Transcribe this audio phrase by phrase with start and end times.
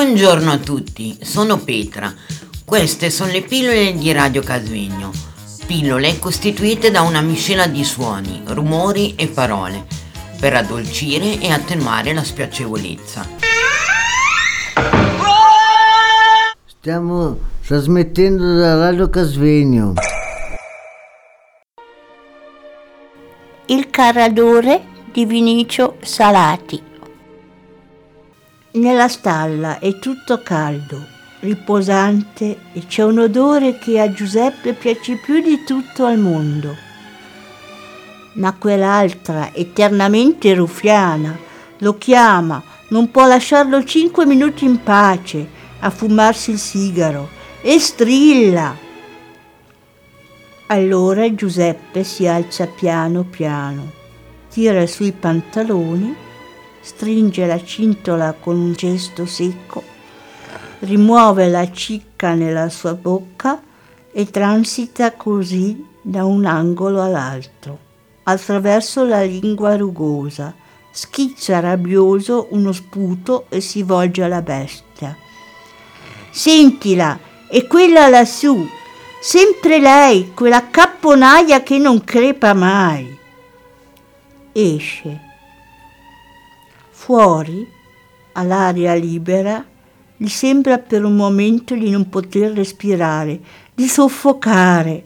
[0.00, 2.14] Buongiorno a tutti, sono Petra.
[2.64, 5.10] Queste sono le pillole di Radio Casvegno.
[5.66, 9.86] Pillole costituite da una miscela di suoni, rumori e parole
[10.38, 13.26] per addolcire e attenuare la spiacevolezza.
[16.64, 17.36] Stiamo
[17.66, 19.94] trasmettendo da Radio Casvegno.
[23.66, 26.87] Il carradore di Vinicio Salati.
[28.78, 31.04] Nella stalla è tutto caldo,
[31.40, 36.76] riposante e c'è un odore che a Giuseppe piace più di tutto al mondo.
[38.34, 41.36] Ma quell'altra, eternamente ruffiana,
[41.78, 45.48] lo chiama, non può lasciarlo cinque minuti in pace
[45.80, 48.76] a fumarsi il sigaro e strilla.
[50.68, 53.90] Allora Giuseppe si alza piano piano,
[54.48, 56.26] tira su i pantaloni
[56.88, 59.82] stringe la cintola con un gesto secco,
[60.80, 63.60] rimuove la cicca nella sua bocca
[64.10, 67.78] e transita così da un angolo all'altro,
[68.22, 70.54] attraverso la lingua rugosa,
[70.90, 75.14] schizza rabbioso uno sputo e si volge alla bestia.
[76.30, 77.18] Sentila,
[77.50, 78.66] è quella lassù,
[79.20, 83.14] sempre lei, quella capponaia che non crepa mai.
[84.52, 85.26] Esce
[87.08, 87.66] Fuori,
[88.32, 89.64] all'aria libera,
[90.14, 93.40] gli sembra per un momento di non poter respirare,
[93.72, 95.04] di soffocare.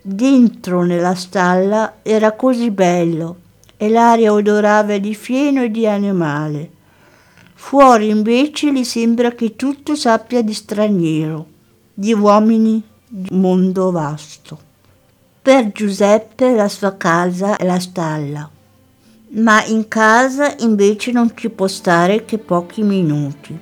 [0.00, 3.36] Dentro nella stalla era così bello
[3.76, 6.70] e l'aria odorava di fieno e di animale.
[7.52, 11.46] Fuori invece gli sembra che tutto sappia di straniero,
[11.92, 14.58] di uomini, di mondo vasto.
[15.42, 18.50] Per Giuseppe la sua casa è la stalla
[19.34, 23.58] ma in casa invece non ci può stare che pochi minuti.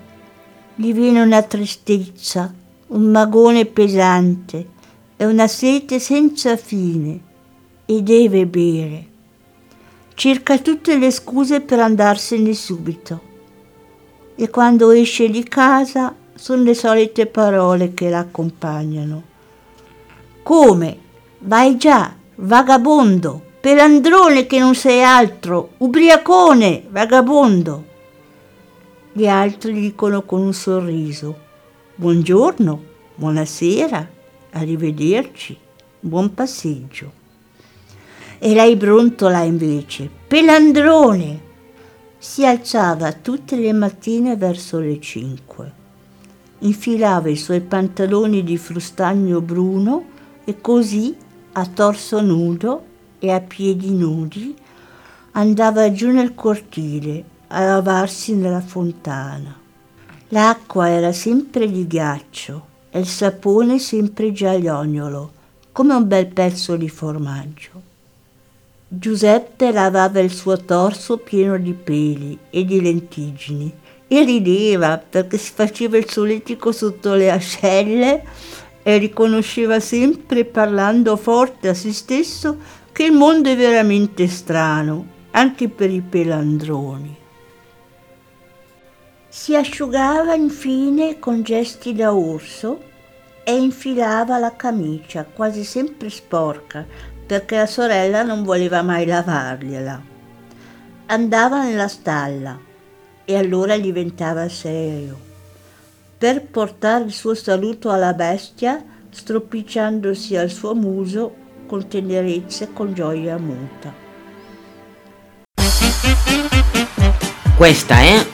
[0.74, 2.52] Gli viene una tristezza,
[2.88, 4.66] un magone pesante
[5.16, 7.20] e una sete senza fine
[7.86, 9.06] e deve bere.
[10.14, 13.28] Cerca tutte le scuse per andarsene subito
[14.34, 19.22] e quando esce di casa sono le solite parole che la accompagnano.
[20.42, 20.98] Come?
[21.40, 23.48] Vai già, vagabondo!
[23.60, 27.84] Pelandrone che non sei altro, ubriacone, vagabondo.
[29.12, 31.36] Gli altri dicono con un sorriso,
[31.94, 32.82] buongiorno,
[33.16, 34.08] buonasera,
[34.52, 35.58] arrivederci,
[36.00, 37.12] buon passeggio.
[38.38, 41.48] E lei brontola invece, pelandrone.
[42.16, 45.72] Si alzava tutte le mattine verso le cinque.
[46.60, 50.04] Infilava i suoi pantaloni di frustagno bruno
[50.44, 51.14] e così,
[51.52, 52.84] a torso nudo,
[53.20, 54.56] e a piedi nudi
[55.32, 59.56] andava giù nel cortile a lavarsi nella fontana.
[60.28, 65.32] L'acqua era sempre di ghiaccio e il sapone sempre giallognolo,
[65.70, 67.88] come un bel pezzo di formaggio.
[68.88, 73.72] Giuseppe lavava il suo torso pieno di peli e di lentiggini
[74.08, 78.24] e rideva perché si faceva il solletico sotto le ascelle
[78.82, 82.56] e riconosceva sempre parlando forte a se stesso
[83.00, 87.16] che il mondo è veramente strano, anche per i pelandroni.
[89.26, 92.78] Si asciugava infine con gesti da orso
[93.42, 96.84] e infilava la camicia, quasi sempre sporca,
[97.26, 100.02] perché la sorella non voleva mai lavargliela.
[101.06, 102.60] Andava nella stalla
[103.24, 105.18] e allora diventava serio.
[106.18, 111.39] Per portare il suo saluto alla bestia, stropicciandosi al suo muso
[111.70, 113.94] con tenerezza e con gioia muta.
[117.56, 118.26] Questa è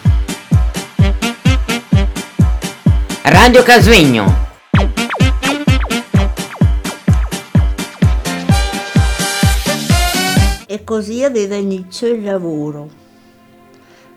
[3.25, 4.25] Radio Casvegno.
[10.67, 12.89] E così aveva inizio il lavoro.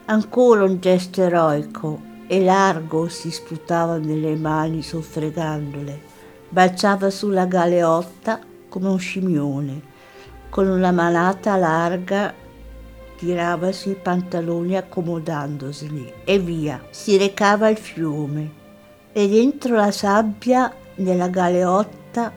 [0.06, 6.08] Ancora un gesto eroico e largo si sputava nelle mani soffregandole.
[6.48, 9.82] Balciava sulla galeotta come un scimmione.
[10.50, 12.34] Con una manata larga
[13.18, 18.58] tiravasi i pantaloni accomodandoseli e via, si recava al fiume
[19.12, 22.32] e dentro la sabbia nella galeotta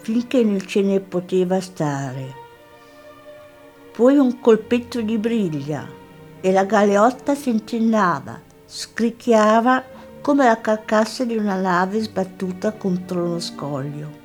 [0.00, 2.34] finché non ce ne poteva stare.
[3.92, 5.86] Poi un colpetto di briglia
[6.40, 9.84] e la galeotta si intennava, scricchiava
[10.20, 14.17] come la carcassa di una nave sbattuta contro uno scoglio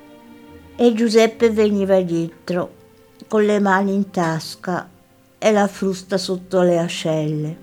[0.76, 2.82] e Giuseppe veniva dietro
[3.28, 4.88] con le mani in tasca
[5.38, 7.62] e la frusta sotto le ascelle.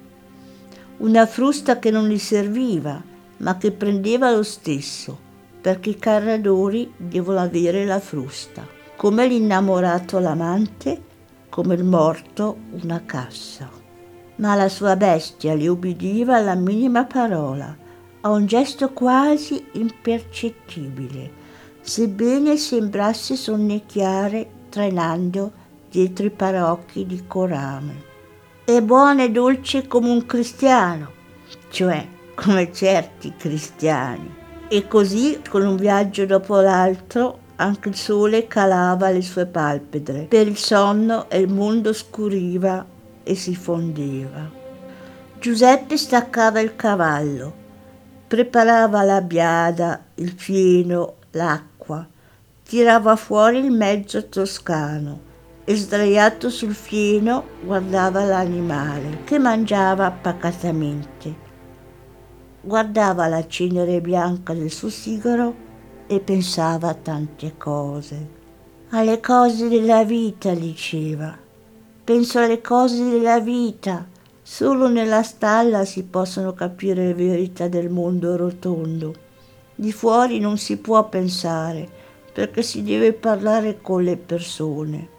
[0.97, 3.01] Una frusta che non gli serviva,
[3.37, 5.17] ma che prendeva lo stesso,
[5.59, 8.65] perché i carradori devono avere la frusta,
[8.95, 11.01] come l'innamorato l'amante,
[11.49, 13.69] come il morto una cassa.
[14.35, 17.75] Ma la sua bestia gli ubbidiva alla minima parola,
[18.21, 21.40] a un gesto quasi impercettibile,
[21.81, 25.51] sebbene sembrasse sonnecchiare trainando
[25.89, 28.09] dietro i parocchi di corame.
[28.63, 31.11] È buono e dolce come un cristiano,
[31.69, 34.39] cioè come certi cristiani.
[34.69, 40.47] E così, con un viaggio dopo l'altro, anche il sole calava le sue palpebre per
[40.47, 42.85] il sonno e il mondo scuriva
[43.23, 44.49] e si fondeva.
[45.39, 47.53] Giuseppe staccava il cavallo,
[48.27, 51.70] preparava la biada, il fieno, l'acqua,
[52.63, 55.29] tirava fuori il mezzo toscano
[55.63, 61.49] e sdraiato sul fieno guardava l'animale che mangiava pacatamente.
[62.61, 65.55] Guardava la cenere bianca del suo sigaro
[66.07, 68.39] e pensava a tante cose,
[68.89, 71.37] alle cose della vita, diceva.
[72.03, 74.05] Penso alle cose della vita.
[74.41, 79.29] Solo nella stalla si possono capire le verità del mondo rotondo.
[79.81, 81.89] Di fuori non si può pensare,
[82.31, 85.09] perché si deve parlare con le persone.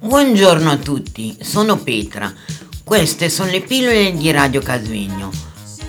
[0.00, 2.30] Buongiorno a tutti, sono Petra.
[2.84, 5.49] Queste sono le pillole di Radio Casvegno.